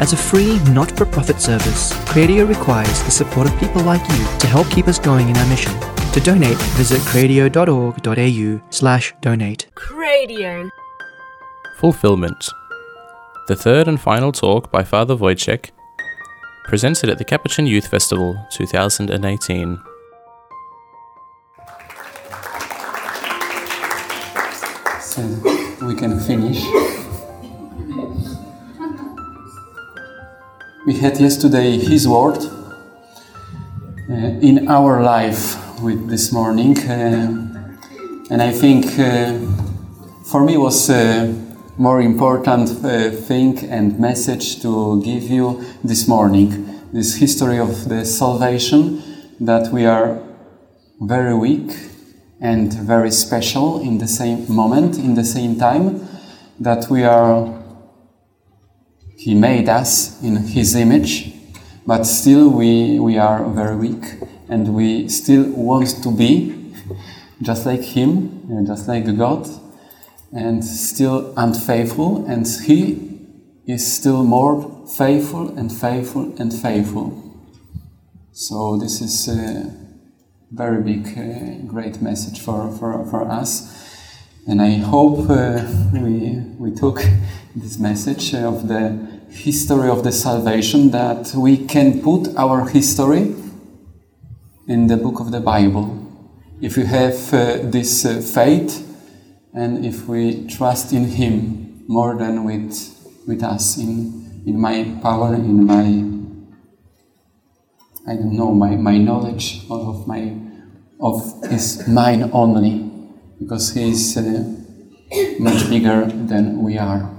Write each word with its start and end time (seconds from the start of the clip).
As 0.00 0.12
a 0.12 0.16
free, 0.16 0.60
not 0.72 0.96
for 0.96 1.04
profit 1.04 1.40
service, 1.40 1.92
Cradio 2.06 2.48
requires 2.48 3.02
the 3.02 3.10
support 3.10 3.48
of 3.48 3.58
people 3.58 3.82
like 3.82 4.00
you 4.10 4.24
to 4.38 4.46
help 4.46 4.70
keep 4.70 4.86
us 4.86 4.98
going 4.98 5.28
in 5.28 5.36
our 5.36 5.46
mission. 5.46 5.72
To 6.12 6.20
donate, 6.20 6.56
visit 6.78 7.00
cradio.org.au 7.00 8.60
slash 8.70 9.14
donate. 9.20 9.66
Cradio. 9.74 10.70
Fulfillment. 11.78 12.48
The 13.48 13.56
third 13.56 13.88
and 13.88 14.00
final 14.00 14.30
talk 14.30 14.70
by 14.70 14.84
Father 14.84 15.16
Wojciech, 15.16 15.70
presented 16.64 17.10
at 17.10 17.18
the 17.18 17.24
Capuchin 17.24 17.66
Youth 17.66 17.88
Festival 17.88 18.36
2018. 18.52 19.80
So 25.00 25.22
we 25.84 25.94
can 25.96 26.20
finish. 26.20 26.62
We 30.88 30.94
had 30.94 31.20
yesterday 31.20 31.76
His 31.76 32.08
Word 32.08 32.38
uh, 32.38 34.14
in 34.40 34.68
our 34.68 35.02
life 35.02 35.82
with 35.82 36.08
this 36.08 36.32
morning, 36.32 36.78
uh, 36.78 37.28
and 38.30 38.40
I 38.40 38.52
think 38.52 38.98
uh, 38.98 39.36
for 40.24 40.42
me 40.42 40.56
was 40.56 40.88
a 40.88 41.26
more 41.76 42.00
important 42.00 42.70
uh, 42.82 43.10
thing 43.10 43.58
and 43.68 44.00
message 44.00 44.62
to 44.62 45.02
give 45.02 45.24
you 45.24 45.62
this 45.84 46.08
morning. 46.08 46.80
This 46.90 47.16
history 47.16 47.58
of 47.58 47.90
the 47.90 48.06
salvation 48.06 49.02
that 49.40 49.70
we 49.70 49.84
are 49.84 50.18
very 51.02 51.34
weak 51.34 51.70
and 52.40 52.72
very 52.72 53.10
special 53.10 53.82
in 53.82 53.98
the 53.98 54.08
same 54.08 54.50
moment, 54.50 54.96
in 54.96 55.16
the 55.16 55.24
same 55.24 55.58
time, 55.58 56.08
that 56.58 56.88
we 56.88 57.04
are, 57.04 57.46
He 59.28 59.34
made 59.34 59.68
us 59.68 60.22
in 60.22 60.36
His 60.36 60.74
image, 60.74 61.34
but 61.86 62.04
still 62.04 62.48
we, 62.48 62.98
we 62.98 63.18
are 63.18 63.44
very 63.50 63.76
weak 63.76 64.04
and 64.48 64.74
we 64.74 65.10
still 65.10 65.44
want 65.50 66.02
to 66.02 66.10
be 66.10 66.72
just 67.42 67.66
like 67.66 67.82
Him, 67.82 68.64
just 68.66 68.88
like 68.88 69.04
God, 69.18 69.46
and 70.32 70.64
still 70.64 71.34
unfaithful, 71.36 72.24
and 72.24 72.46
He 72.46 73.20
is 73.66 73.86
still 73.98 74.24
more 74.24 74.86
faithful 74.96 75.50
and 75.58 75.70
faithful 75.70 76.34
and 76.40 76.50
faithful. 76.50 77.06
So, 78.32 78.78
this 78.78 79.02
is. 79.02 79.28
a 79.28 79.88
very 80.50 80.82
big, 80.82 81.06
uh, 81.06 81.66
great 81.66 82.00
message 82.00 82.40
for, 82.40 82.72
for, 82.78 83.04
for 83.10 83.30
us. 83.30 83.86
And 84.46 84.62
I 84.62 84.76
hope 84.78 85.28
uh, 85.28 85.62
we, 85.92 86.40
we 86.58 86.74
took 86.74 87.02
this 87.54 87.78
message 87.78 88.34
of 88.34 88.66
the 88.66 89.17
history 89.30 89.88
of 89.88 90.04
the 90.04 90.12
salvation 90.12 90.90
that 90.90 91.32
we 91.34 91.66
can 91.66 92.00
put 92.02 92.34
our 92.36 92.68
history 92.68 93.34
in 94.66 94.86
the 94.86 94.96
book 94.96 95.20
of 95.20 95.30
the 95.30 95.40
Bible. 95.40 95.86
If 96.60 96.76
we 96.76 96.84
have 96.86 97.32
uh, 97.32 97.58
this 97.62 98.04
uh, 98.04 98.20
faith 98.20 98.84
and 99.54 99.84
if 99.84 100.08
we 100.08 100.46
trust 100.46 100.92
in 100.92 101.04
Him 101.04 101.84
more 101.88 102.16
than 102.16 102.44
with, 102.44 102.74
with 103.26 103.42
us, 103.42 103.78
in, 103.78 104.42
in 104.46 104.60
my 104.60 104.98
power, 105.02 105.34
in 105.34 105.64
my 105.66 106.18
I 108.08 108.16
don't 108.16 108.32
know, 108.32 108.52
my, 108.52 108.74
my 108.74 108.96
knowledge 108.96 109.66
of 109.68 110.06
my 110.06 110.34
of 110.98 111.44
is 111.52 111.86
mine 111.86 112.30
only, 112.32 112.90
because 113.38 113.74
he 113.74 113.90
is 113.90 114.16
uh, 114.16 114.44
much 115.38 115.68
bigger 115.68 116.06
than 116.06 116.62
we 116.62 116.78
are. 116.78 117.17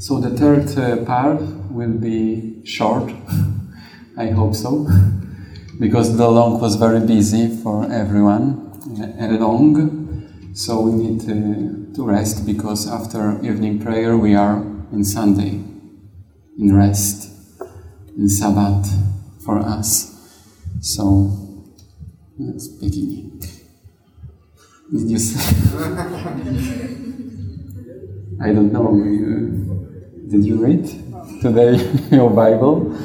So 0.00 0.18
the 0.18 0.30
third 0.30 0.66
uh, 0.78 1.04
part 1.04 1.42
will 1.70 1.92
be 1.92 2.64
short, 2.64 3.12
I 4.16 4.28
hope 4.30 4.54
so, 4.54 4.88
because 5.78 6.16
the 6.16 6.26
long 6.26 6.58
was 6.58 6.76
very 6.76 7.00
busy 7.00 7.54
for 7.62 7.84
everyone 7.92 8.72
and 8.98 9.38
long, 9.38 10.54
so 10.54 10.80
we 10.80 10.92
need 10.92 11.20
uh, 11.24 11.94
to 11.96 12.06
rest 12.06 12.46
because 12.46 12.88
after 12.88 13.44
evening 13.44 13.78
prayer 13.78 14.16
we 14.16 14.34
are 14.34 14.62
in 14.90 15.04
Sunday, 15.04 15.60
in 16.58 16.74
rest, 16.74 17.30
in 18.16 18.30
Sabbath 18.30 18.88
for 19.44 19.58
us. 19.58 20.16
So 20.80 21.30
let's 22.38 22.68
beginning. 22.68 23.42
Did 24.90 25.10
you 25.10 25.18
say? 25.18 25.44
I 28.42 28.54
don't 28.54 28.72
know. 28.72 29.89
Did 30.30 30.44
you 30.44 30.64
read 30.64 30.86
today 31.42 31.74
your 32.12 32.30
Bible? 32.30 32.96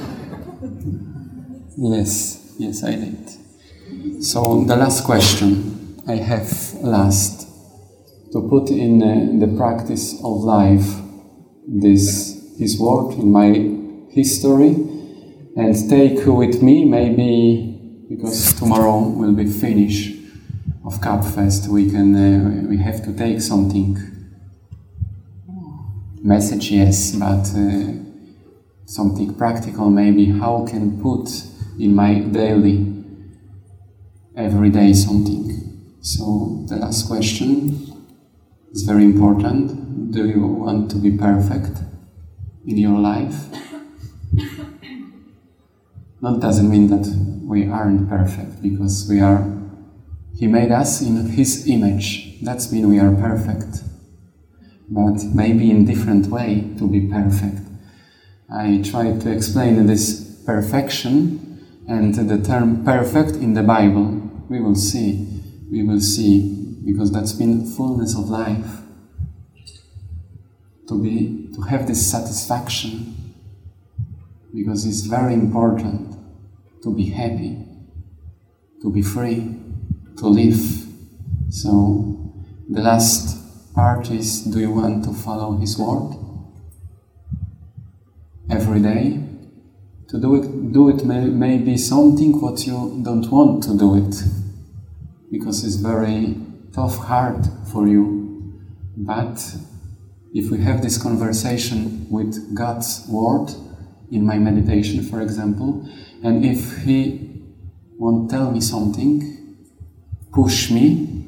Yes, 1.75 2.53
yes, 2.59 2.83
I 2.83 2.91
did. 2.91 4.23
So 4.23 4.63
the 4.63 4.75
last 4.75 5.03
question 5.05 6.03
I 6.07 6.17
have 6.17 6.75
last 6.83 7.47
to 8.31 8.47
put 8.47 8.69
in 8.69 9.01
uh, 9.01 9.43
the 9.43 9.57
practice 9.57 10.13
of 10.23 10.43
life 10.43 10.85
this 11.67 12.55
his 12.59 12.79
word 12.79 13.13
in 13.13 13.31
my 13.31 13.49
history 14.13 14.75
and 15.57 15.73
take 15.89 16.27
with 16.27 16.61
me 16.61 16.85
maybe 16.85 18.05
because 18.07 18.53
tomorrow 18.53 18.99
will 18.99 19.33
be 19.33 19.47
finish 19.47 20.13
of 20.85 21.01
Fest. 21.33 21.69
We 21.69 21.89
can 21.89 22.15
uh, 22.15 22.69
we 22.69 22.77
have 22.77 23.03
to 23.05 23.13
take 23.13 23.41
something. 23.41 24.14
Message 26.25 26.71
yes, 26.71 27.11
but 27.11 27.45
uh, 27.55 27.93
something 28.85 29.35
practical 29.35 29.91
maybe. 29.91 30.25
How 30.25 30.65
can 30.67 30.99
put 30.99 31.29
in 31.77 31.93
my 31.93 32.19
daily 32.19 32.95
every 34.35 34.71
day 34.71 34.91
something. 34.93 35.97
So 36.01 36.65
the 36.67 36.77
last 36.77 37.07
question 37.07 37.77
is 38.71 38.81
very 38.81 39.05
important. 39.05 40.11
Do 40.11 40.27
you 40.27 40.47
want 40.47 40.89
to 40.91 40.97
be 40.97 41.15
perfect 41.15 41.77
in 42.65 42.77
your 42.79 42.97
life? 42.97 43.35
That 46.21 46.39
doesn't 46.39 46.71
mean 46.71 46.87
that 46.87 47.05
we 47.43 47.69
aren't 47.69 48.09
perfect 48.09 48.63
because 48.63 49.07
we 49.07 49.19
are 49.19 49.45
he 50.35 50.47
made 50.47 50.71
us 50.71 51.01
in 51.01 51.27
his 51.27 51.67
image 51.67 52.41
that's 52.41 52.71
mean 52.71 52.89
we 52.89 52.99
are 52.99 53.13
perfect 53.13 53.83
but 54.89 55.23
maybe 55.33 55.71
in 55.71 55.85
different 55.85 56.27
way 56.27 56.73
to 56.77 56.87
be 56.87 57.07
perfect. 57.07 57.61
I 58.51 58.81
try 58.83 59.17
to 59.17 59.31
explain 59.31 59.85
this 59.87 60.41
perfection 60.45 61.41
and 61.87 62.13
the 62.13 62.41
term 62.41 62.83
perfect 62.83 63.31
in 63.31 63.53
the 63.53 63.63
bible. 63.63 64.21
We 64.49 64.59
will 64.61 64.75
see. 64.75 65.27
We 65.71 65.83
will 65.83 65.99
see 65.99 66.79
because 66.85 67.11
that's 67.11 67.33
been 67.33 67.65
fullness 67.65 68.15
of 68.15 68.29
life. 68.29 68.81
To 70.87 71.01
be 71.01 71.49
to 71.55 71.61
have 71.61 71.87
this 71.87 72.11
satisfaction 72.11 73.15
because 74.53 74.85
it's 74.85 75.01
very 75.01 75.33
important 75.33 76.15
to 76.83 76.95
be 76.95 77.09
happy, 77.09 77.57
to 78.81 78.91
be 78.91 79.01
free, 79.01 79.55
to 80.17 80.27
live. 80.27 80.85
So 81.49 82.33
the 82.69 82.81
last 82.81 83.44
part 83.75 84.09
is 84.09 84.41
do 84.45 84.59
you 84.59 84.71
want 84.71 85.03
to 85.03 85.13
follow 85.13 85.57
His 85.57 85.77
word 85.77 86.15
every 88.49 88.79
day? 88.79 89.21
To 90.09 90.19
do 90.19 90.35
it, 90.35 90.71
do 90.71 90.89
it 90.89 91.03
may, 91.03 91.25
may 91.25 91.57
be 91.57 91.77
something 91.77 92.39
what 92.39 92.65
you 92.65 93.01
don't 93.03 93.29
want 93.29 93.63
to 93.63 93.77
do 93.77 93.97
it 93.97 94.15
because 95.29 95.65
it's 95.65 95.75
very 95.75 96.35
tough, 96.73 96.97
hard 96.97 97.45
for 97.71 97.87
you. 97.87 98.61
But 98.95 99.55
if 100.33 100.51
we 100.51 100.59
have 100.59 100.81
this 100.81 101.01
conversation 101.01 102.07
with 102.09 102.55
God's 102.55 103.05
word, 103.09 103.49
in 104.11 104.25
my 104.25 104.37
meditation, 104.37 105.03
for 105.03 105.21
example, 105.21 105.87
and 106.23 106.45
if 106.45 106.83
he 106.83 107.41
won't 107.97 108.29
tell 108.29 108.51
me 108.51 108.61
something, 108.61 109.57
push 110.31 110.69
me, 110.69 111.27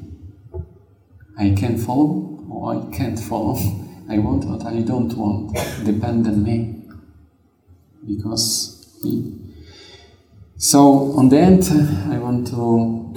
I 1.38 1.54
can 1.56 1.78
follow 1.78 2.37
I 2.66 2.96
can't 2.96 3.18
follow. 3.18 3.56
I 4.10 4.18
want 4.18 4.44
what 4.44 4.64
I 4.66 4.80
don't 4.80 5.12
want. 5.14 5.56
Depend 5.84 6.26
on 6.26 6.42
me. 6.42 6.82
Because 8.06 8.98
he. 9.02 9.34
So, 10.56 11.12
on 11.16 11.28
the 11.28 11.38
end, 11.38 11.64
I 12.12 12.18
want 12.18 12.48
to 12.48 13.14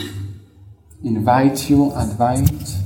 invite 1.03 1.69
you, 1.69 1.91
advise, 1.95 2.77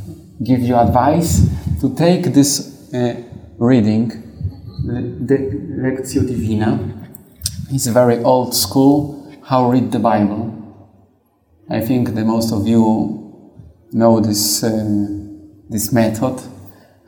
give 0.44 0.62
you 0.62 0.76
advice 0.76 1.48
to 1.82 1.94
take 1.96 2.34
this 2.34 2.94
uh, 2.94 3.22
reading, 3.58 4.10
the 4.86 5.38
Lectio 5.84 6.26
Divina, 6.26 6.96
it's 7.72 7.88
very 7.88 8.24
old 8.24 8.54
school 8.56 9.16
how 9.44 9.70
read 9.70 9.92
the 9.92 10.00
Bible. 10.00 10.52
I 11.70 11.82
think 11.82 12.14
that 12.14 12.26
most 12.26 12.52
of 12.52 12.68
you 12.68 13.44
know 13.92 14.20
this 14.20 14.64
uh, 14.64 15.25
this 15.70 15.92
method 15.92 16.42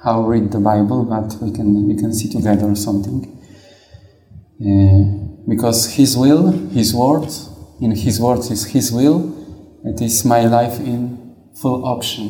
how 0.04 0.22
read 0.22 0.52
the 0.52 0.60
Bible, 0.60 1.04
but 1.04 1.36
we 1.42 1.52
can 1.52 1.88
we 1.88 1.96
can 1.96 2.14
see 2.14 2.30
together 2.30 2.74
something. 2.76 3.34
Uh, 4.62 5.48
because 5.48 5.94
His 5.96 6.16
will, 6.18 6.52
His 6.70 6.94
words, 6.94 7.50
in 7.82 7.92
His 7.92 8.20
words 8.20 8.52
is 8.52 8.66
His 8.66 8.92
will, 8.92 9.18
it 9.84 10.02
is 10.02 10.24
my 10.26 10.42
life 10.46 10.80
in 10.80 11.36
full 11.56 11.86
option 11.86 12.24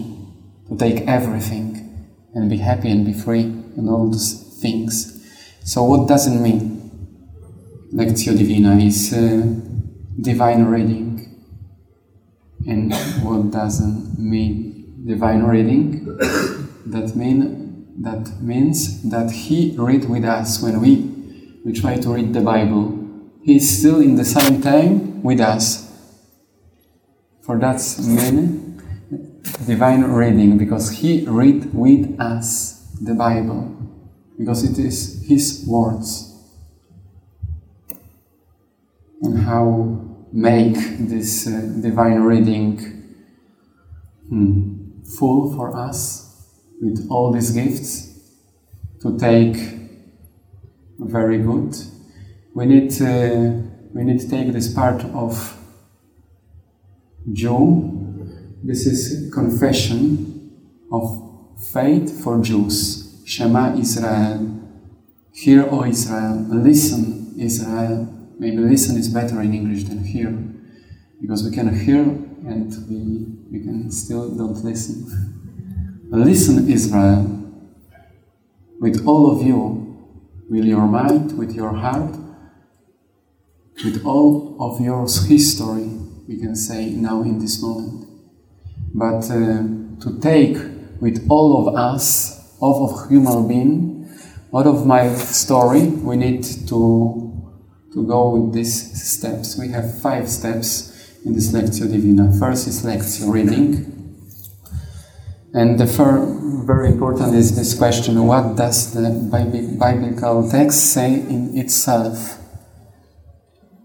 to 0.69 0.77
take 0.77 1.07
everything 1.07 2.07
and 2.33 2.49
be 2.49 2.57
happy 2.57 2.89
and 2.89 3.05
be 3.05 3.13
free 3.13 3.43
and 3.77 3.89
all 3.89 4.09
those 4.09 4.57
things. 4.61 5.13
So, 5.63 5.83
what 5.83 6.07
does 6.07 6.27
it 6.27 6.39
mean? 6.39 6.75
Lectio 7.93 8.37
Divina 8.37 8.75
is 8.77 9.13
uh, 9.13 9.43
divine 10.19 10.65
reading. 10.65 11.05
And 12.65 12.93
what 13.23 13.51
doesn't 13.51 14.19
mean 14.19 14.76
divine 15.07 15.43
reading? 15.43 16.05
That 16.87 17.15
mean 17.15 17.87
that 17.99 18.41
means 18.41 19.01
that 19.09 19.31
He 19.31 19.75
read 19.77 20.09
with 20.09 20.23
us 20.23 20.61
when 20.61 20.79
we 20.79 21.11
we 21.65 21.73
try 21.73 21.97
to 21.97 22.13
read 22.13 22.33
the 22.33 22.41
Bible. 22.41 22.93
He 23.43 23.57
is 23.57 23.79
still 23.79 23.99
in 23.99 24.15
the 24.15 24.25
same 24.25 24.61
time 24.61 25.23
with 25.23 25.39
us. 25.39 25.83
For 27.41 27.57
that's 27.57 28.05
mean 28.07 28.81
divine 29.65 30.03
reading 30.03 30.57
because 30.57 30.91
He 30.91 31.25
read 31.27 31.73
with 31.73 32.19
us 32.19 32.87
the 33.01 33.13
Bible 33.13 33.75
because 34.37 34.63
it 34.63 34.77
is 34.77 35.25
His 35.27 35.65
words. 35.67 36.33
And 39.21 39.39
how 39.39 40.07
make 40.31 40.75
this 40.99 41.47
uh, 41.47 41.61
divine 41.81 42.19
reading 42.19 42.77
hmm, 44.29 44.76
full 45.17 45.55
for 45.55 45.75
us 45.75 46.51
with 46.81 47.07
all 47.09 47.31
these 47.31 47.51
gifts 47.51 48.19
to 49.01 49.17
take 49.17 49.55
very 50.99 51.39
good. 51.39 51.75
We 52.53 52.65
need 52.65 53.01
uh, 53.01 53.61
we 53.93 54.03
need 54.03 54.19
to 54.19 54.29
take 54.29 54.51
this 54.51 54.73
part 54.73 55.03
of 55.05 55.57
Jew. 57.31 57.93
This 58.63 58.85
is 58.85 59.31
confession 59.33 60.51
of 60.91 61.03
faith 61.71 62.23
for 62.23 62.41
Jews. 62.41 63.23
Shema 63.25 63.75
Israel. 63.77 64.53
Hear, 65.33 65.67
O 65.69 65.85
Israel. 65.85 66.45
Listen, 66.49 67.33
Israel. 67.37 68.07
Maybe 68.39 68.57
listen 68.57 68.97
is 68.97 69.09
better 69.09 69.41
in 69.41 69.53
English 69.53 69.83
than 69.85 70.03
hear, 70.03 70.31
because 71.19 71.43
we 71.43 71.51
can 71.51 71.73
hear 71.77 72.01
and 72.01 72.71
we, 72.87 73.36
we 73.51 73.59
can 73.59 73.91
still 73.91 74.29
don't 74.35 74.63
listen. 74.63 76.07
Listen, 76.09 76.69
Israel, 76.69 77.37
with 78.79 79.05
all 79.05 79.31
of 79.31 79.45
you, 79.45 79.83
with 80.49 80.65
your 80.65 80.87
mind, 80.87 81.37
with 81.37 81.53
your 81.53 81.73
heart, 81.73 82.15
with 83.83 84.03
all 84.05 84.55
of 84.59 84.81
your 84.81 85.01
history, 85.01 85.89
we 86.27 86.37
can 86.37 86.55
say 86.55 86.89
now 86.89 87.21
in 87.21 87.39
this 87.39 87.61
moment. 87.61 88.07
But 88.93 89.29
uh, 89.29 89.63
to 90.01 90.19
take 90.21 90.57
with 90.99 91.25
all 91.29 91.67
of 91.67 91.75
us, 91.75 92.57
all 92.59 92.89
of 92.89 93.09
human 93.09 93.47
being, 93.47 94.09
out 94.55 94.65
of 94.65 94.85
my 94.85 95.13
story, 95.13 95.87
we 95.87 96.15
need 96.15 96.43
to, 96.43 97.51
to 97.93 98.07
go 98.07 98.35
with 98.35 98.53
these 98.53 99.01
steps. 99.03 99.57
We 99.57 99.69
have 99.69 100.01
five 100.01 100.29
steps 100.29 100.96
in 101.27 101.33
this 101.33 101.51
Lectio 101.51 101.91
Divina. 101.91 102.31
First 102.39 102.67
is 102.67 102.85
Lectio 102.85 103.31
reading. 103.31 103.93
And 105.53 105.77
the 105.77 105.87
first, 105.87 106.65
very 106.65 106.89
important 106.89 107.35
is 107.35 107.55
this 107.55 107.77
question 107.77 108.25
what 108.25 108.55
does 108.55 108.93
the 108.93 109.09
biblical 109.31 110.49
text 110.49 110.93
say 110.93 111.13
in 111.15 111.57
itself? 111.57 112.37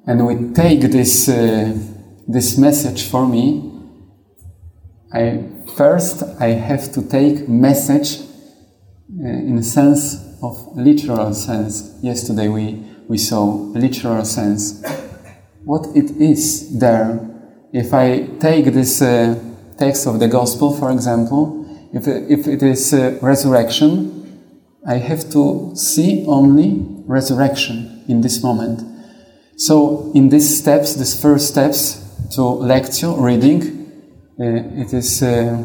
And 0.07 0.27
we 0.27 0.53
take 0.53 0.81
this, 0.83 1.29
uh, 1.29 1.77
this 2.29 2.59
message 2.59 3.09
for 3.09 3.27
me. 3.27 3.71
I, 5.13 5.45
first, 5.77 6.23
I 6.41 6.49
have 6.49 6.93
to 6.93 7.03
take 7.03 7.49
message 7.49 8.21
uh, 8.21 9.27
in 9.51 9.63
sense 9.63 10.17
of 10.43 10.77
literal 10.77 11.35
sense. 11.35 11.99
Yesterday 12.03 12.49
we, 12.49 12.85
we 13.09 13.19
saw 13.19 13.45
literal 13.45 14.25
sense. 14.25 14.85
What 15.65 15.87
it 15.95 16.11
is 16.21 16.79
there. 16.79 17.32
If 17.73 17.95
I 17.95 18.27
take 18.39 18.67
this 18.67 19.01
uh, 19.01 19.39
text 19.79 20.07
of 20.07 20.21
the 20.21 20.29
gospel, 20.29 20.77
for 20.77 20.91
example, 20.91 21.67
if, 21.93 22.07
if 22.07 22.47
it 22.47 22.63
is 22.63 22.93
uh, 22.93 23.19
resurrection, 23.23 24.23
I 24.87 24.97
have 24.97 25.31
to 25.31 25.75
see 25.75 26.25
only 26.27 26.85
resurrection 27.07 28.05
in 28.09 28.21
this 28.21 28.43
moment. 28.43 28.83
So, 29.57 30.11
in 30.15 30.29
these 30.29 30.59
steps, 30.59 30.95
these 30.95 31.21
first 31.21 31.49
steps 31.49 31.95
to 32.35 32.41
lectio, 32.41 33.21
reading, 33.21 33.63
uh, 34.39 34.81
it 34.81 34.93
is 34.93 35.23
uh, 35.23 35.63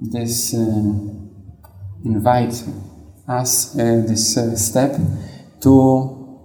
this 0.00 0.54
um, 0.54 1.30
invite 2.04 2.64
us 3.28 3.78
uh, 3.78 4.02
this 4.06 4.36
uh, 4.36 4.56
step 4.56 4.98
to 5.60 6.40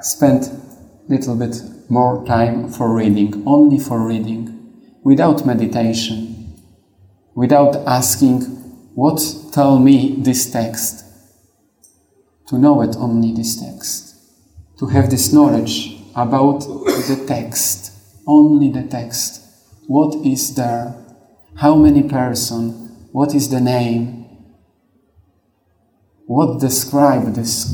spend 0.00 0.50
little 1.08 1.36
bit 1.36 1.60
more 1.92 2.24
time 2.26 2.70
for 2.70 2.94
reading, 2.94 3.42
only 3.46 3.78
for 3.78 3.98
reading, 4.06 4.42
without 5.04 5.44
meditation 5.44 6.32
without 7.34 7.76
asking, 7.86 8.40
What 8.94 9.20
tell 9.52 9.78
me 9.78 10.16
this 10.18 10.50
text? 10.50 11.04
To 12.48 12.58
know 12.58 12.82
it 12.82 12.96
only 12.96 13.32
this 13.32 13.60
text. 13.60 14.14
To 14.78 14.86
have 14.86 15.10
this 15.10 15.32
knowledge 15.32 15.98
about 16.14 16.60
the 16.60 17.24
text, 17.26 17.92
only 18.26 18.70
the 18.70 18.82
text. 18.82 19.40
What 19.86 20.26
is 20.26 20.54
there? 20.54 20.94
How 21.56 21.76
many 21.76 22.02
person? 22.02 22.70
What 23.12 23.34
is 23.34 23.48
the 23.48 23.60
name? 23.60 24.26
What 26.26 26.60
describe 26.60 27.34
this 27.34 27.70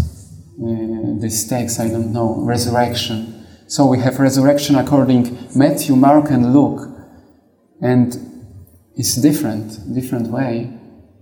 uh, 0.60 1.20
this 1.20 1.48
text? 1.48 1.80
I 1.80 1.88
don't 1.88 2.12
know. 2.12 2.40
Resurrection. 2.42 3.37
So 3.68 3.84
we 3.84 3.98
have 3.98 4.18
resurrection 4.18 4.76
according 4.76 5.38
Matthew, 5.54 5.94
Mark, 5.94 6.30
and 6.30 6.54
Luke, 6.54 6.88
and 7.82 8.16
it's 8.96 9.14
different, 9.16 9.94
different 9.94 10.28
way, 10.28 10.72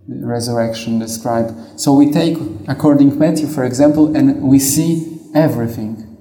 resurrection 0.06 1.00
described. 1.00 1.80
So 1.80 1.92
we 1.92 2.12
take, 2.12 2.38
according 2.68 3.18
Matthew, 3.18 3.48
for 3.48 3.64
example, 3.64 4.14
and 4.14 4.42
we 4.42 4.60
see 4.60 5.18
everything, 5.34 6.16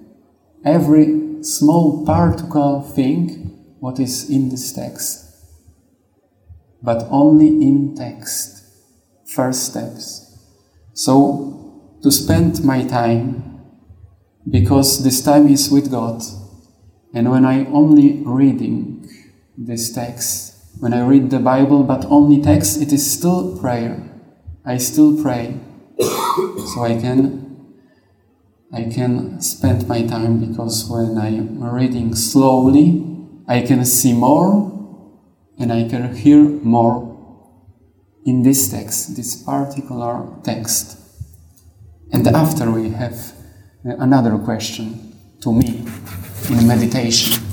every 0.66 1.44
small 1.44 2.04
particle 2.04 2.82
thing, 2.82 3.78
what 3.80 4.00
is 4.00 4.28
in 4.28 4.50
this 4.50 4.74
text, 4.74 5.24
but 6.82 7.06
only 7.12 7.50
in 7.50 7.96
text. 7.96 8.64
First 9.28 9.64
steps. 9.66 10.40
So 10.94 12.00
to 12.02 12.12
spend 12.12 12.64
my 12.64 12.84
time, 12.84 13.45
because 14.50 15.04
this 15.04 15.24
time 15.24 15.48
is 15.48 15.70
with 15.72 15.92
God, 15.92 16.22
and 17.14 17.32
when 17.32 17.46
I 17.46 17.66
only 17.68 18.22
reading 18.26 19.10
this 19.58 19.94
text, 19.94 20.54
when 20.80 20.94
I 20.94 21.06
read 21.06 21.30
the 21.30 21.40
Bible, 21.40 21.84
but 21.84 22.06
only 22.06 22.42
text, 22.42 22.82
it 22.82 22.92
is 22.92 23.10
still 23.10 23.58
prayer. 23.58 24.04
I 24.66 24.78
still 24.78 25.22
pray. 25.22 25.58
so 25.98 26.84
I 26.84 27.00
can 27.00 27.46
I 28.74 28.84
can 28.84 29.40
spend 29.40 29.88
my 29.88 30.06
time 30.06 30.40
because 30.40 30.90
when 30.90 31.18
I'm 31.18 31.64
reading 31.64 32.14
slowly, 32.14 33.06
I 33.48 33.62
can 33.62 33.86
see 33.86 34.12
more 34.12 34.72
and 35.58 35.72
I 35.72 35.88
can 35.88 36.14
hear 36.14 36.44
more 36.44 37.16
in 38.26 38.44
this 38.44 38.70
text, 38.70 39.16
this 39.16 39.42
particular 39.42 40.28
text. 40.44 40.98
And 42.12 42.28
after 42.28 42.70
we 42.72 42.90
have 42.90 43.34
Uh, 43.86 43.96
another 44.00 44.38
question 44.40 45.14
to 45.42 45.54
me 45.54 45.86
in 46.50 46.68
meditation. 46.68 47.44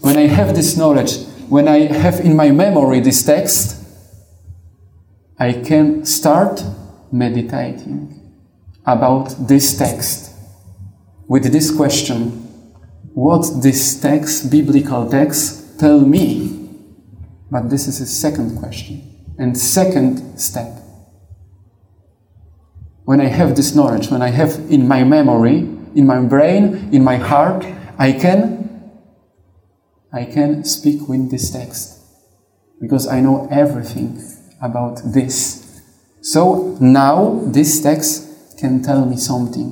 When 0.00 0.16
I 0.16 0.26
have 0.26 0.54
this 0.54 0.76
knowledge, 0.76 1.18
when 1.48 1.66
I 1.66 1.92
have 1.92 2.20
in 2.20 2.36
my 2.36 2.50
memory 2.50 3.00
this 3.00 3.24
text, 3.24 3.82
I 5.38 5.52
can 5.52 6.04
start 6.04 6.62
meditating 7.10 8.14
about 8.86 9.48
this 9.48 9.76
text 9.76 10.32
with 11.26 11.52
this 11.52 11.74
question 11.74 12.44
what 13.18 13.62
this 13.62 14.00
text, 14.00 14.48
biblical 14.48 15.10
text, 15.10 15.80
tell 15.80 15.98
me? 15.98 16.70
But 17.50 17.68
this 17.68 17.88
is 17.88 18.00
a 18.00 18.06
second 18.06 18.60
question 18.60 19.02
and 19.36 19.58
second 19.58 20.38
step. 20.38 20.77
When 23.08 23.22
I 23.22 23.28
have 23.38 23.56
this 23.56 23.74
knowledge, 23.74 24.10
when 24.10 24.20
I 24.20 24.28
have 24.28 24.52
in 24.68 24.86
my 24.86 25.02
memory, 25.02 25.58
in 25.94 26.06
my 26.06 26.20
brain, 26.20 26.90
in 26.92 27.02
my 27.02 27.16
heart, 27.16 27.64
I 27.98 28.12
can 28.12 28.36
I 30.12 30.26
can 30.26 30.62
speak 30.64 31.08
with 31.08 31.30
this 31.30 31.50
text 31.50 31.98
because 32.78 33.08
I 33.08 33.20
know 33.20 33.48
everything 33.50 34.20
about 34.60 35.00
this. 35.16 35.80
So 36.20 36.76
now 36.80 37.40
this 37.46 37.80
text 37.80 38.58
can 38.58 38.82
tell 38.82 39.06
me 39.06 39.16
something. 39.16 39.70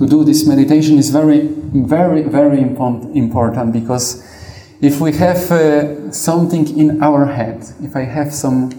to 0.00 0.06
do 0.06 0.24
this 0.24 0.46
meditation 0.46 0.96
is 0.96 1.10
very, 1.10 1.48
very, 1.94 2.22
very 2.22 2.60
important, 2.60 3.72
because 3.72 4.24
if 4.80 4.98
we 4.98 5.12
have 5.12 5.50
uh, 5.50 6.10
something 6.10 6.78
in 6.78 7.02
our 7.02 7.26
head, 7.26 7.62
if 7.82 7.94
I 7.94 8.04
have 8.04 8.32
some 8.32 8.70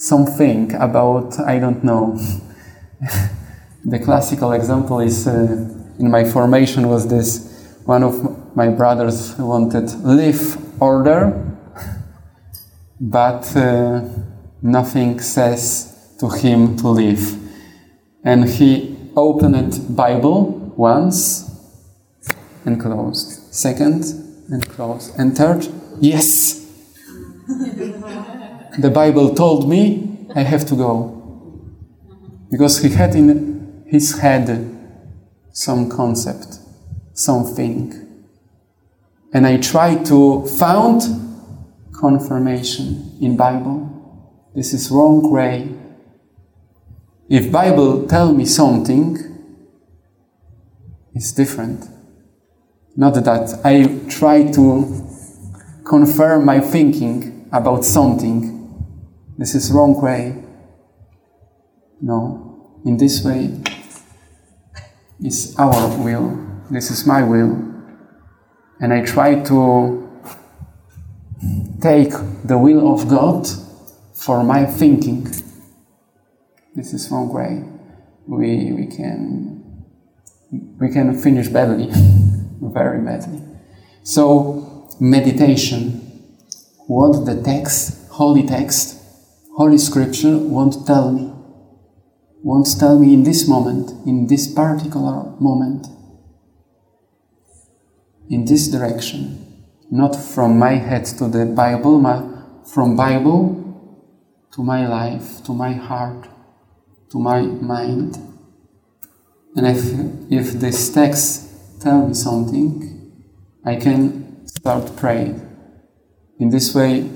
something 0.00 0.74
about, 0.76 1.38
I 1.38 1.58
don't 1.58 1.84
know, 1.84 2.18
the 3.84 3.98
classical 3.98 4.52
example 4.52 5.00
is 5.00 5.28
uh, 5.28 5.32
in 5.98 6.10
my 6.10 6.24
formation 6.24 6.88
was 6.88 7.06
this 7.06 7.76
one 7.84 8.02
of 8.02 8.56
my 8.56 8.68
brothers 8.68 9.36
wanted 9.38 9.92
live 10.02 10.56
order, 10.80 11.46
but 12.98 13.54
uh, 13.54 14.00
nothing 14.62 15.20
says 15.20 16.16
to 16.18 16.28
him 16.30 16.76
to 16.78 16.88
leave, 16.88 17.36
And 18.24 18.48
he 18.48 18.96
opened 19.16 19.96
Bible 19.96 20.72
once 20.76 21.50
and 22.64 22.80
closed. 22.80 23.52
Second 23.54 24.04
and 24.50 24.66
closed. 24.68 25.18
And 25.18 25.36
third, 25.36 25.66
yes. 26.00 26.56
the 28.78 28.90
Bible 28.90 29.34
told 29.34 29.68
me 29.68 30.26
I 30.34 30.42
have 30.42 30.66
to 30.66 30.76
go. 30.76 31.16
Because 32.50 32.82
he 32.82 32.90
had 32.90 33.14
in 33.14 33.84
his 33.86 34.18
head 34.20 34.76
some 35.52 35.88
concept, 35.88 36.58
something. 37.12 38.24
And 39.32 39.46
I 39.46 39.58
tried 39.58 40.04
to 40.06 40.46
found 40.46 41.02
confirmation 41.92 43.16
in 43.20 43.36
Bible. 43.36 43.88
This 44.54 44.72
is 44.72 44.90
wrong 44.90 45.30
way. 45.30 45.68
If 47.28 47.52
Bible 47.52 48.08
tell 48.08 48.32
me 48.32 48.44
something, 48.44 49.18
it's 51.14 51.32
different. 51.32 51.86
Not 52.96 53.14
that 53.14 53.60
I 53.64 54.00
try 54.08 54.50
to 54.50 55.06
confirm 55.84 56.44
my 56.44 56.60
thinking 56.60 57.48
about 57.52 57.84
something. 57.84 58.59
This 59.40 59.54
is 59.54 59.72
wrong 59.72 59.98
way. 59.98 60.36
No, 62.02 62.78
in 62.84 62.98
this 62.98 63.24
way 63.24 63.58
is 65.24 65.56
our 65.58 65.96
will. 65.96 66.46
This 66.70 66.90
is 66.90 67.06
my 67.06 67.22
will. 67.22 67.52
And 68.80 68.92
I 68.92 69.02
try 69.02 69.40
to 69.44 70.06
take 71.80 72.12
the 72.44 72.58
will 72.58 72.92
of 72.92 73.08
God 73.08 73.48
for 74.12 74.44
my 74.44 74.66
thinking. 74.66 75.24
This 76.74 76.92
is 76.92 77.10
wrong 77.10 77.32
way. 77.32 77.64
We, 78.26 78.72
we 78.72 78.86
can 78.88 79.86
we 80.78 80.92
can 80.92 81.18
finish 81.18 81.48
badly, 81.48 81.88
very 82.60 83.00
badly. 83.00 83.40
So 84.02 84.86
meditation, 85.00 85.92
what 86.86 87.24
the 87.24 87.42
text, 87.42 88.10
holy 88.10 88.46
text, 88.46 88.99
holy 89.60 89.76
scripture 89.76 90.38
won't 90.38 90.86
tell 90.86 91.12
me 91.12 91.30
won't 92.42 92.68
tell 92.78 92.98
me 92.98 93.12
in 93.12 93.22
this 93.24 93.46
moment, 93.46 93.90
in 94.06 94.26
this 94.26 94.50
particular 94.52 95.24
moment, 95.38 95.86
in 98.30 98.46
this 98.46 98.68
direction, 98.68 99.66
not 99.90 100.16
from 100.16 100.58
my 100.58 100.72
head 100.72 101.04
to 101.04 101.28
the 101.28 101.44
Bible, 101.44 102.00
but 102.00 102.24
from 102.66 102.96
Bible 102.96 103.42
to 104.52 104.62
my 104.62 104.86
life, 104.88 105.44
to 105.44 105.52
my 105.52 105.72
heart, 105.72 106.26
to 107.10 107.18
my 107.18 107.42
mind. 107.42 108.16
And 109.56 109.66
if, 109.66 109.82
if 110.30 110.52
this 110.54 110.92
text 110.94 111.82
tell 111.82 112.08
me 112.08 112.14
something, 112.14 113.12
I 113.64 113.76
can 113.76 114.46
start 114.46 114.96
praying. 114.96 115.46
In 116.38 116.48
this 116.48 116.74
way, 116.74 117.10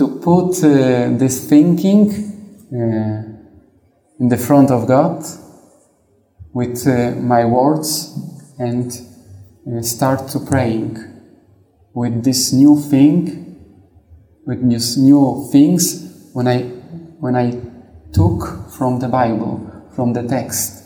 to 0.00 0.08
put 0.08 0.64
uh, 0.64 1.10
this 1.18 1.46
thinking 1.46 2.08
uh, 2.72 3.22
in 4.18 4.28
the 4.30 4.38
front 4.38 4.70
of 4.70 4.88
God 4.88 5.22
with 6.54 6.86
uh, 6.86 7.10
my 7.20 7.44
words 7.44 8.16
and 8.58 8.90
uh, 9.68 9.82
start 9.82 10.26
to 10.28 10.40
praying 10.40 10.96
with 11.92 12.24
this 12.24 12.50
new 12.50 12.80
thing, 12.80 13.60
with 14.46 14.66
these 14.70 14.96
new 14.96 15.46
things 15.52 16.30
when 16.32 16.48
I 16.48 16.62
when 17.20 17.36
I 17.36 17.60
took 18.14 18.72
from 18.78 19.00
the 19.00 19.08
Bible, 19.08 19.90
from 19.94 20.14
the 20.14 20.22
text. 20.22 20.82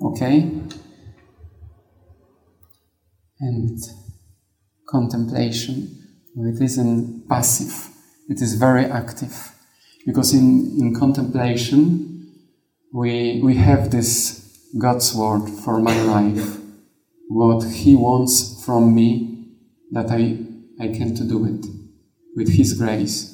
Okay? 0.00 0.50
And 3.40 3.78
contemplation. 4.88 5.98
It 6.34 6.62
isn't 6.62 7.28
passive, 7.28 7.91
it 8.28 8.40
is 8.40 8.54
very 8.54 8.84
active. 8.84 9.52
Because 10.06 10.34
in, 10.34 10.76
in 10.78 10.94
contemplation, 10.94 12.28
we, 12.92 13.40
we 13.42 13.54
have 13.56 13.90
this 13.90 14.68
God's 14.78 15.14
word 15.14 15.48
for 15.48 15.80
my 15.80 16.00
life, 16.02 16.58
what 17.28 17.62
He 17.64 17.94
wants 17.94 18.64
from 18.64 18.94
me, 18.94 19.48
that 19.92 20.10
I, 20.10 20.38
I 20.80 20.88
can 20.88 21.14
to 21.14 21.24
do 21.24 21.44
it 21.44 21.66
with 22.34 22.54
His 22.54 22.74
grace. 22.74 23.28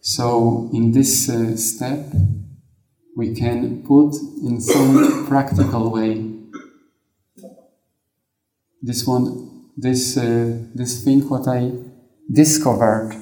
So, 0.00 0.70
in 0.72 0.92
this 0.92 1.28
uh, 1.28 1.56
step, 1.56 2.06
we 3.16 3.34
can 3.34 3.82
put 3.82 4.14
in 4.42 4.60
some 4.60 5.26
practical 5.26 5.90
way 5.90 6.30
this 8.82 9.06
one, 9.06 9.70
this, 9.76 10.16
uh, 10.16 10.58
this 10.74 11.04
thing 11.04 11.28
what 11.28 11.46
I 11.46 11.72
discovered 12.32 13.14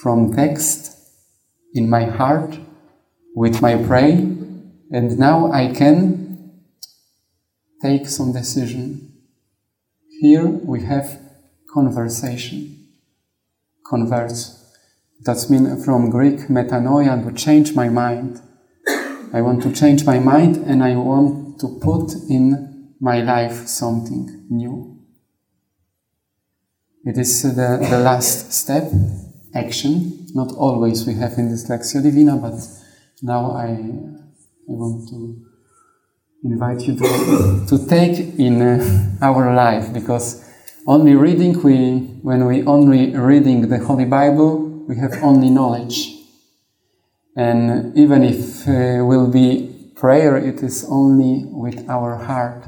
from 0.00 0.34
text 0.34 0.96
in 1.74 1.88
my 1.88 2.04
heart 2.04 2.58
with 3.34 3.60
my 3.60 3.76
prayer 3.76 4.18
and 4.92 5.18
now 5.18 5.52
I 5.52 5.72
can 5.72 6.60
take 7.82 8.08
some 8.08 8.32
decision. 8.32 9.12
Here 10.20 10.46
we 10.46 10.82
have 10.84 11.20
conversation. 11.72 12.88
Converse. 13.86 14.56
That's 15.22 15.50
mean 15.50 15.82
from 15.82 16.10
Greek 16.10 16.48
metanoia 16.48 17.24
to 17.24 17.32
change 17.34 17.74
my 17.74 17.88
mind. 17.88 18.40
I 19.32 19.42
want 19.42 19.62
to 19.62 19.72
change 19.72 20.04
my 20.04 20.18
mind 20.18 20.56
and 20.56 20.82
I 20.82 20.96
want 20.96 21.60
to 21.60 21.78
put 21.80 22.12
in 22.28 22.94
my 23.00 23.20
life 23.20 23.66
something 23.68 24.46
new. 24.50 24.98
It 27.04 27.16
is 27.16 27.42
the, 27.42 27.86
the 27.90 27.98
last 27.98 28.52
step, 28.52 28.90
action. 29.54 30.26
Not 30.34 30.52
always 30.52 31.06
we 31.06 31.14
have 31.14 31.38
in 31.38 31.50
this 31.50 31.68
Lectio 31.68 32.02
Divina, 32.02 32.36
but 32.36 32.54
now 33.22 33.52
I, 33.52 33.68
I 33.68 34.72
want 34.72 35.08
to 35.08 35.46
invite 36.44 36.82
you 36.82 36.96
to, 36.96 37.66
to 37.68 37.86
take 37.86 38.38
in 38.38 38.62
uh, 38.62 39.16
our 39.20 39.54
life 39.54 39.92
because 39.92 40.44
only 40.86 41.14
reading 41.14 41.60
we 41.62 42.00
when 42.22 42.46
we 42.46 42.64
only 42.64 43.14
reading 43.14 43.68
the 43.68 43.78
Holy 43.78 44.06
Bible 44.06 44.58
we 44.88 44.96
have 44.96 45.22
only 45.22 45.50
knowledge 45.50 46.16
and 47.36 47.96
even 47.96 48.24
if 48.24 48.66
uh, 48.66 49.04
will 49.04 49.30
be 49.30 49.92
prayer 49.94 50.36
it 50.36 50.62
is 50.62 50.86
only 50.88 51.44
with 51.50 51.86
our 51.90 52.16
heart 52.16 52.64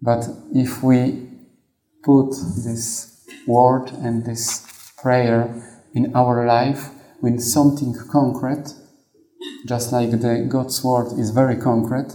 but 0.00 0.26
if 0.54 0.82
we 0.82 1.28
put 2.02 2.30
this 2.64 3.26
word 3.46 3.90
and 3.90 4.24
this 4.24 4.66
prayer 4.96 5.67
in 5.94 6.14
our 6.14 6.46
life 6.46 6.90
with 7.20 7.40
something 7.40 7.94
concrete 8.10 8.74
just 9.66 9.92
like 9.92 10.10
the 10.10 10.46
God's 10.48 10.82
word 10.82 11.18
is 11.18 11.30
very 11.30 11.56
concrete, 11.56 12.14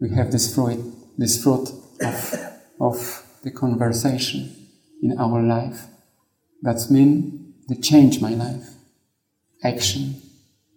we 0.00 0.10
have 0.10 0.30
this 0.30 0.54
fruit, 0.54 0.80
this 1.16 1.42
fruit 1.42 1.70
of, 2.02 2.34
of 2.80 3.22
the 3.42 3.50
conversation 3.50 4.54
in 5.02 5.18
our 5.18 5.42
life. 5.42 5.86
That's 6.62 6.90
mean 6.90 7.54
the 7.68 7.76
change 7.76 8.20
my 8.20 8.30
life. 8.30 8.68
Action, 9.64 10.20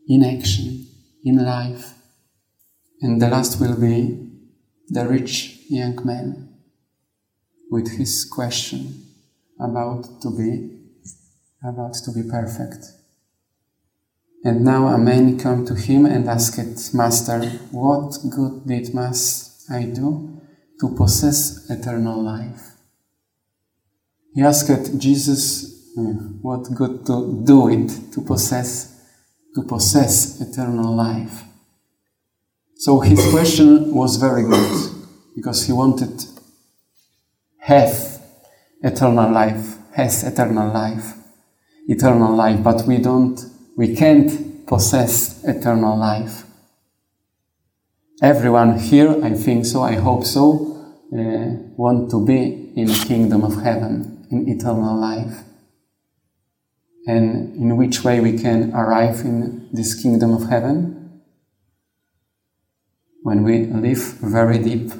in 0.08 0.24
action, 0.24 0.88
in 1.24 1.44
life. 1.44 1.94
And 3.02 3.22
the 3.22 3.28
last 3.28 3.60
will 3.60 3.80
be 3.80 4.30
the 4.90 5.08
rich 5.08 5.60
young 5.70 6.00
man 6.06 6.50
with 7.70 7.98
his 7.98 8.26
question 8.26 9.06
about 9.60 10.22
to 10.22 10.36
be 10.36 10.81
about 11.64 11.94
to 11.94 12.12
be 12.12 12.24
perfect. 12.24 12.86
And 14.44 14.64
now 14.66 14.88
a 14.88 14.98
man 14.98 15.38
come 15.38 15.66
to 15.66 15.76
him 15.76 16.06
and 16.06 16.28
asked, 16.30 16.94
Master, 16.96 17.42
what 17.72 18.18
good 18.30 18.68
deed 18.68 18.94
must 18.94 19.70
I 19.70 19.84
do 19.84 20.42
to 20.80 20.96
possess 20.96 21.70
eternal 21.70 22.24
life? 22.24 22.72
He 24.34 24.42
asked 24.42 24.98
Jesus, 24.98 25.94
hmm, 25.96 26.40
what 26.42 26.64
good 26.74 27.06
to 27.06 27.44
do 27.46 27.70
it 27.70 28.14
to 28.14 28.22
possess, 28.22 29.00
to 29.54 29.62
possess 29.64 30.42
eternal 30.42 30.96
life. 30.96 31.44
So 32.78 33.00
his 33.02 33.20
question 33.30 33.94
was 33.94 34.16
very 34.16 34.44
good. 34.44 35.02
because 35.36 35.66
he 35.66 35.74
wanted 35.74 36.24
have 37.60 38.22
eternal 38.82 39.32
life, 39.32 39.78
has 39.94 40.24
eternal 40.24 40.74
life, 40.74 41.14
eternal 41.92 42.36
life, 42.36 42.64
but 42.64 42.86
we 42.88 42.98
don't, 42.98 43.40
we 43.78 43.96
can't 43.96 44.66
possess 44.66 45.44
eternal 45.44 45.98
life. 45.98 46.44
Everyone 48.22 48.78
here, 48.78 49.24
I 49.24 49.34
think 49.34 49.66
so, 49.66 49.82
I 49.82 49.96
hope 49.96 50.24
so, 50.24 50.44
uh, 51.14 51.46
want 51.76 52.12
to 52.12 52.26
be 52.26 52.72
in 52.76 52.86
the 52.86 53.04
kingdom 53.08 53.44
of 53.44 53.62
heaven, 53.62 54.28
in 54.32 54.48
eternal 54.48 54.96
life. 55.00 55.44
And 57.08 57.56
in 57.56 57.78
which 57.78 58.04
way 58.04 58.20
we 58.20 58.38
can 58.38 58.74
arrive 58.74 59.22
in 59.22 59.70
this 59.74 60.02
kingdom 60.02 60.34
of 60.34 60.50
heaven? 60.50 61.22
When 63.24 63.44
we 63.44 63.66
live 63.66 64.04
very 64.22 64.60
deep, 64.60 64.92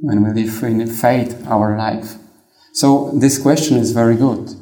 when 0.00 0.24
we 0.24 0.42
live 0.42 0.62
in 0.64 0.86
faith 0.86 1.46
our 1.46 1.76
life. 1.76 2.14
So 2.72 3.12
this 3.14 3.40
question 3.40 3.76
is 3.76 3.92
very 3.92 4.16
good, 4.16 4.54